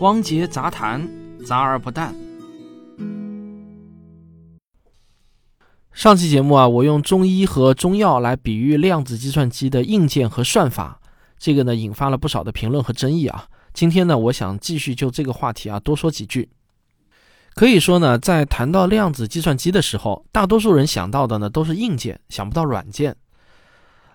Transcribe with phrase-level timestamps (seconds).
[0.00, 1.08] 汪杰杂谈，
[1.44, 2.14] 杂而不淡。
[5.92, 11.00] 上期节目啊，我用中医和中药来比喻量子计算机的硬件和算法，
[11.36, 13.48] 这个呢引发了不少的评论和争议啊。
[13.74, 16.48] 今天呢，我想继续就这个话题啊多说几句。
[17.56, 23.16] 可以说呢，在谈到量子计算机的时候，大多数人想到的呢都是硬件，想不到软件。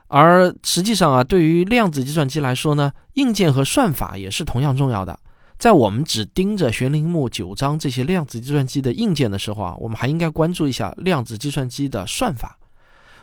[0.07, 5.19] 而实际上啊，对于量子计算机来说呢，硬件和算法也是同样重要的。
[5.63, 12.59] 在我们只盯着玄铃木九章这些量子计算机的硬件的时候啊，我们还应该关注一下量子计算机的算法。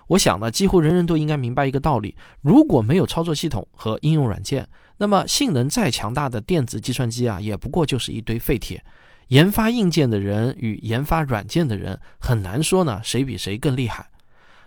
[0.07, 8.83] 我想呢，几乎人人都应该明白一个道理：如果没有操作系统和应用软件，那么性能再强大的电子计算机啊，也不过就是一堆废铁。
[9.29, 14.09] 研发硬件的人与研发软件的人，很难说呢谁比谁更厉害。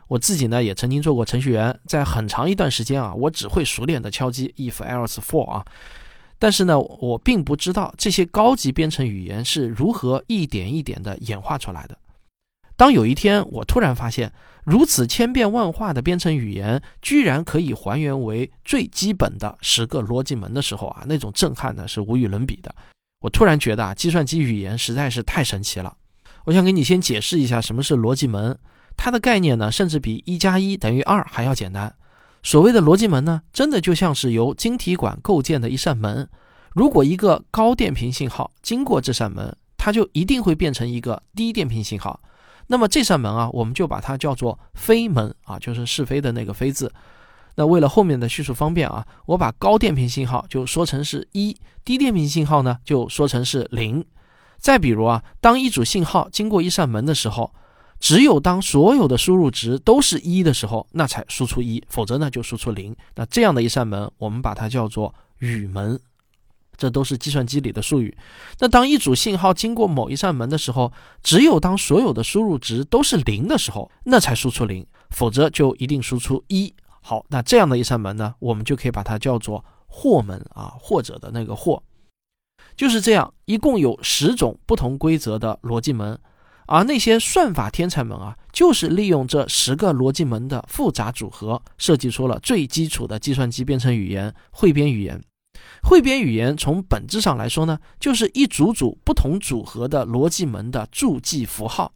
[0.09, 5.65] 我自己呢也曾经做过程序员，在很长一段时间啊，我只会熟练的敲击 if else for 啊。
[6.43, 11.97] 但是呢，我并不知道这些高级编程语言是如何一点一点的演化出来的。
[12.75, 14.29] 当有一天我突然发现，
[14.65, 22.75] 如此千变万化的编程语言居然可以还原为最基本的十个逻辑门的时候啊，那种震撼呢是无与伦比的。
[23.21, 25.95] 我突然觉得啊，计算机语言实在是太神奇了。
[26.43, 28.59] 我想给你先解释一下什么是逻辑门，
[28.97, 31.95] 它的概念呢，甚至比一加一等于二还要简单。
[32.43, 36.29] 所谓的逻辑门呢，真的就像是由晶体管构建的一扇门。
[36.73, 42.19] 如果一个高电平信号经过这扇门，它就一定会变成一个低电平信号。
[42.67, 46.91] 那么这扇门啊，我们就把它叫做非门啊，就是是非的那个非字。
[47.55, 54.03] 那为了后面的叙述方便啊，我把高电平信号就说成是一，低电平信号呢就说成是零。
[54.57, 57.53] 再比如啊，当一组信号经过一扇门的时候。
[58.03, 62.93] 只有当所有的输入值都是一的时候，那才输出一，否则呢就输出零。
[63.15, 65.97] 那这样的一扇门，我们把它叫做语门，
[66.75, 68.13] 这都是计算机里的术语。
[68.59, 70.91] 那当一组信号经过某一扇门的时候，
[71.23, 76.73] 只有当所有的输入值都是零的时候，那才输出零，否则就一定输出一。
[76.99, 81.81] 好，那这样的一扇门呢，我们就可以把它叫做或门啊，或者的那个或，
[82.75, 86.19] 就是这样，一共有十种不同规则的逻辑门。
[86.65, 95.21] 而那些算法天才们啊，就是利用这十个逻辑门的复杂组合，设计出了最基础的计算机编程语言——汇编语言。
[95.83, 101.91] 汇编语言从本质上来说呢，就是一组组不同组合的逻辑门的注记符号。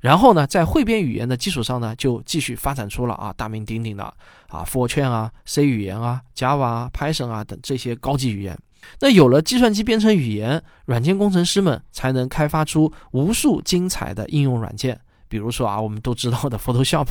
[0.00, 4.02] 然后呢，在汇编语言的基础上呢，就继续发展出了啊大名鼎鼎的
[4.48, 8.58] 啊 Fortran 啊、C 语言啊、Java 啊、Python 啊等这些高级语言。
[9.00, 15.00] 那有了计算机编程语言，软件工程师们才能开发出无数精彩的应用软件。
[15.28, 17.08] 比如说啊，我们都知道的 Photoshop。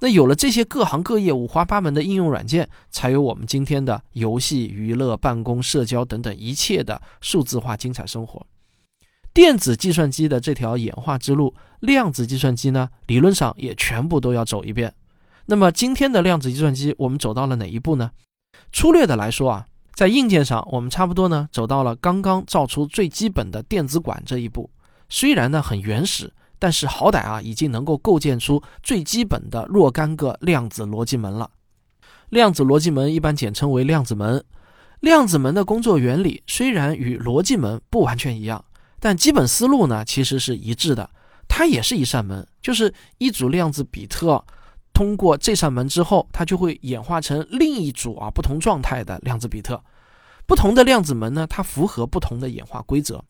[0.00, 8.44] 那有了这些各行各业五花八门的应用软件，才有我们今天的游戏、娱乐、办公、社交等等一切的数字化精彩生活。
[9.32, 14.92] 电子计算机的这条演化之路，量子计算机呢，理论上也全部都要走一遍。
[15.46, 18.10] 那么今天的量子计算机，我们走到了哪一步呢？
[18.72, 19.68] 粗略的来说啊。
[19.94, 24.70] 在硬件上，我们差不多呢走到了刚刚造出最基本的电子管这一步。
[25.08, 31.50] 虽然呢很原始，但是好歹啊已经能够构建出最基本的若干个量子逻辑门了。
[32.30, 34.42] 量子逻辑门一般简称为量子门。
[35.00, 38.64] 量子门的工作原理虽然与逻辑门不完全一样，
[38.98, 41.10] 但基本思路呢其实是一致的。
[41.48, 44.42] 它也是一扇门，就是一组量子比特。
[44.92, 49.82] 通过这扇门之后，它就会演化成另一组啊不同状态的量子比特。
[50.46, 53.24] 不同的量子门呢，它符合不同的演化规则。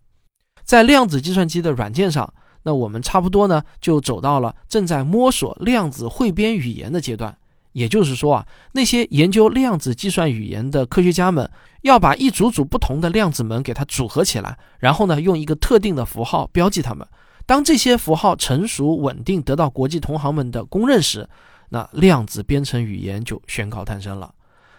[0.65, 7.37] 在量子计算机的软件上，那我们差不多呢就走到了正在摸索量子汇编语言的阶段。
[7.73, 17.07] 也就是说啊，那些研究量子计算语言的科学家们要把一组组不同的量子门给它组合起来，然后呢用一个特定的符号标记它们。
[17.47, 21.29] 当这些符号成熟稳定，得到国际同行们的公认时，
[21.71, 24.35] 那量子编程语言就宣告诞生了。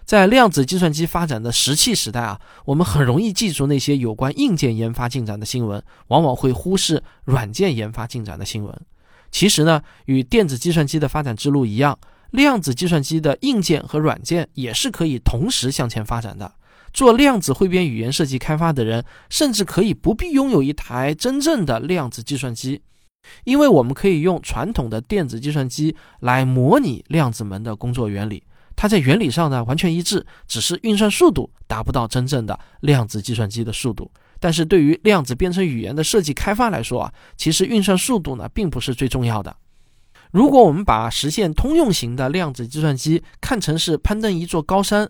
[0.06, 8.82] 在量子计算机发展的石器时代啊，我们很容易记住那些有关硬件研发进展的新闻，往往会忽视软件研发进展的新闻。
[9.32, 11.97] 其实呢，与电子计算机的发展之路一样，
[12.32, 16.53] 量子计算机的硬件和软件也是可以同时向前发展的。
[16.93, 22.81] 做量子汇编语言设计开发的人，甚至可以不必拥有一台真正的量子计算机。
[23.45, 28.43] 因为我们可以用传统的电子计算机来模拟量子门的工作原理，
[28.75, 34.11] 它在原理上呢完全一致，只是运算速度达不到真正的量子计算机的速度。
[34.39, 39.55] 但是对于量子编程语言的设计开发来说啊，其实运算速度呢并不是最重要的。
[40.31, 45.09] 如果我们把实现通用型的量子计算机看成是攀登一座高山，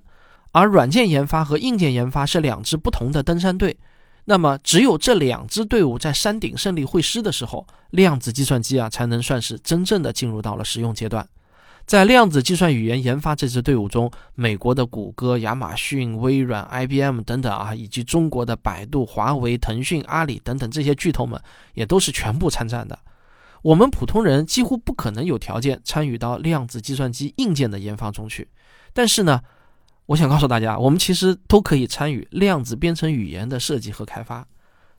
[0.54, 3.76] 而软件研发和硬件研发是两支不同的登山队。
[4.26, 11.28] 那么，只有这两支队伍在山顶胜利会师的时候，量子计算机啊才能算是真正的进入到了实用阶段。
[11.86, 21.38] 在量子计算语言研发这支队伍中，美国的谷歌、亚马逊、微软、IBM 等等啊，以及中国的百度、华为、腾讯、阿里等等这些巨头们，
[21.74, 22.98] 也都是全部参战的。
[23.64, 28.48] 我们普通人几乎不可能有条件参与到量子计算机硬件的研发中去，
[28.94, 29.42] 但是呢。
[30.06, 34.46] 我想告诉大家，我们其实都可以参与量子编程语言的设计和开发。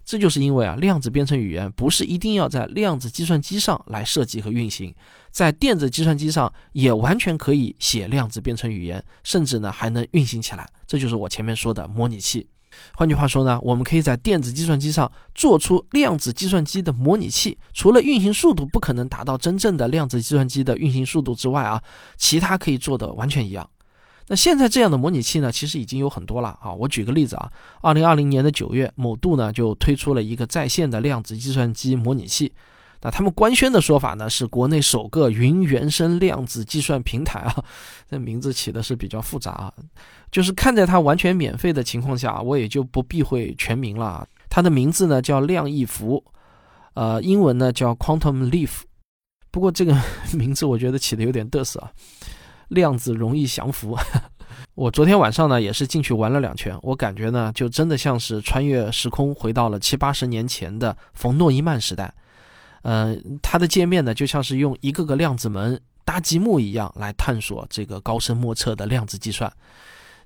[0.04, 4.94] 这就是因为啊，量子编程语言不是一定要在量子计算机上来设计和运行，
[5.30, 10.68] 在电子计算机上也完全可以写量子编程语言，甚至呢还能运行起来。
[10.86, 12.46] 这就是我前面说的模拟器。
[12.94, 17.56] 换句话说呢，我们可以在电子计算机上做出量子计算机的模拟器。
[17.72, 21.82] 除了运行速度不可能达到真正的量子计算机的运行速度之外啊，
[22.16, 23.66] 其他可以做的完全一样。
[24.28, 26.72] 那现在这样的模拟器呢，其实已经有很多了啊。
[26.72, 27.50] 我举个例子啊，
[27.82, 32.52] 二零二零年的九月，某度呢就推出了一个在线的量子计算机模拟器。
[33.02, 37.64] 那他们官宣的说法呢，是国内首个云原生量子计算平台啊。
[38.10, 39.72] 这名字起的是比较复杂啊。
[40.32, 44.06] 就是看在它完全免费的情况下，我也就不避讳全名了。
[44.06, 46.24] 啊它的名字呢叫量易服，
[46.94, 48.82] 呃，英文呢叫 Quantum Leaf。
[49.50, 50.00] 不过这个
[50.32, 51.90] 名字我觉得起的有点嘚瑟啊。
[52.74, 53.96] 量子容易降服，
[54.74, 62.12] 我昨天晚上呢也是进去玩了两圈，我感觉呢就真的像是穿越时空回到了七八十年前的冯诺依曼时代，
[62.82, 69.50] 嗯，它的界面呢就像是用一个个量子门搭积木一样来探索这个高深莫测的量子计算，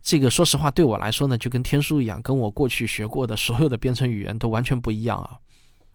[0.03, 5.39] 这个说实话对我来说呢就跟天书一样，跟我过去学过的所有的编程语言都完全不一样啊。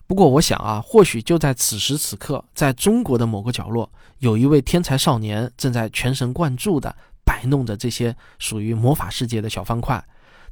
[0.06, 3.90] 不过我想啊，或许就在此时此刻，在中国的某个角落，
[4.20, 10.04] 有一位天才少年正在全神贯注地摆弄着这些属于魔法世界的小方块，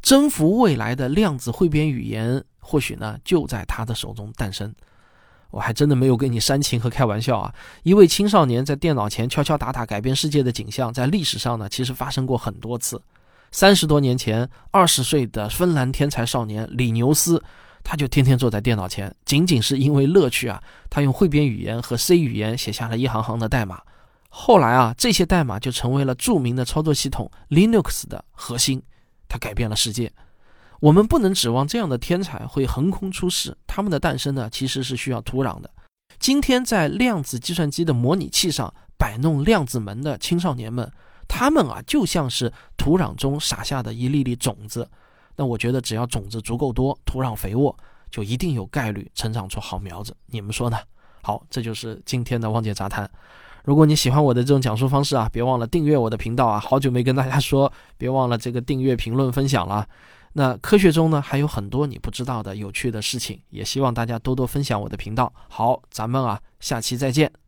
[0.01, 4.73] 征服未来的量子汇编语言，或许呢就在他的手中诞生。
[5.51, 7.53] 我还真的没有跟你煽情和开玩笑啊！
[7.83, 13.01] 一位青少年在电脑前敲敲打打改变世界的景象，在历史上呢其实发生过很多次。
[13.51, 17.43] 三十多年前，二十岁的芬兰天才少年李牛斯。
[17.83, 20.61] 他就天天坐在电脑前，仅仅是因为乐趣啊！
[20.89, 23.81] 他用汇编语言和 C 语言写下了一行行的代码。
[24.29, 28.81] 后来啊，这些代码就成为了著名的操作系统 Linux 的核心。
[29.27, 30.11] 它改变了世界。
[30.79, 33.55] 我们不能指望这样的天才会横空出世。
[33.67, 35.69] 他们的诞生呢，其实是需要土壤的。
[36.19, 40.91] 今天在量子计算机的模拟器上摆弄量子门的青少年们，
[41.27, 44.89] 他们啊，就像是土壤中撒下的一粒粒种子。
[45.35, 47.75] 那我觉得，只要种子足够多，土壤肥沃，
[48.09, 50.15] 就一定有概率成长出好苗子。
[50.27, 50.77] 你们说呢？
[51.23, 53.09] 好，这就是今天的汪姐杂谈。
[53.63, 56.59] 如果你喜欢我的这种讲述方式啊，别忘了订阅我的频道啊。
[56.59, 59.87] 好久没跟大家说，别忘了这个订阅、评论、分享了。
[60.33, 65.31] 那科学中呢，还有很多你不知道的有趣的事情，也希望大家多多分享我的频道。
[65.47, 67.40] 好，咱们啊，下期再见。